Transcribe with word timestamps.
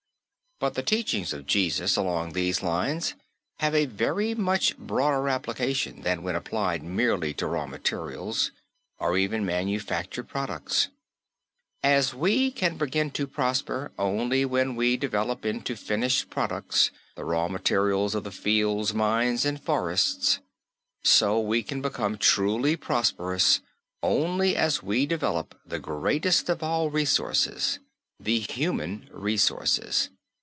But 0.61 0.75
the 0.75 0.83
teachings 0.83 1.33
of 1.33 1.47
Jesus 1.47 1.95
along 1.95 2.33
these 2.33 2.61
lines 2.61 3.15
have 3.61 3.73
a 3.73 3.87
very 3.87 4.35
much 4.35 4.77
broader 4.77 5.27
application 5.27 6.03
than 6.03 6.21
when 6.21 6.35
applied 6.35 6.83
merely 6.83 7.33
to 7.33 7.47
raw 7.47 7.65
materials, 7.65 8.51
or 8.99 9.17
even 9.17 9.43
manufactured 9.43 10.25
products. 10.27 10.89
As 11.81 12.13
we 12.13 12.51
can 12.51 12.77
begin 12.77 13.09
to 13.09 13.25
prosper 13.25 13.91
only 13.97 14.45
when 14.45 14.75
we 14.75 14.97
develop 14.97 15.47
into 15.47 15.75
finished 15.75 16.29
products 16.29 16.91
the 17.15 17.25
raw 17.25 17.47
materials 17.47 18.13
of 18.13 18.23
the 18.23 18.29
fields, 18.31 18.93
mines 18.93 19.45
and 19.45 19.59
forests, 19.59 20.41
so 21.03 21.39
we 21.39 21.63
can 21.63 21.81
become 21.81 22.19
truly 22.19 22.75
prosperous 22.75 23.61
only 24.03 24.55
as 24.55 24.83
we 24.83 25.07
develop 25.07 25.55
the 25.65 25.79
greatest 25.79 26.49
of 26.49 26.61
all 26.61 26.91
resources, 26.91 27.79
the 28.19 28.41
human 28.41 29.09
resources. 29.11 30.11